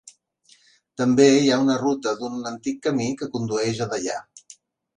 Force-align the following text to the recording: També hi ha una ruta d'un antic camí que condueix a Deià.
També 1.01 1.27
hi 1.33 1.51
ha 1.51 1.59
una 1.67 1.75
ruta 1.83 2.15
d'un 2.23 2.49
antic 2.55 2.81
camí 2.89 3.13
que 3.23 3.31
condueix 3.37 3.87
a 3.89 3.93
Deià. 3.95 4.21